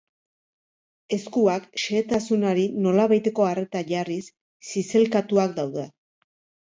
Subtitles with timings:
[1.17, 4.21] Eskuak, xehetasunari nolabaiteko arreta jarriz
[4.73, 5.85] zizelkatuak daude.